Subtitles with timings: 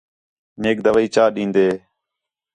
[0.61, 1.73] میک دوائی چا ݙنیں